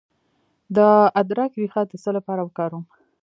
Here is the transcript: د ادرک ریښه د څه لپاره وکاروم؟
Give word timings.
د 0.75 0.77
ادرک 1.21 1.51
ریښه 1.61 1.81
د 1.87 1.93
څه 2.03 2.09
لپاره 2.17 2.41
وکاروم؟ 2.43 2.85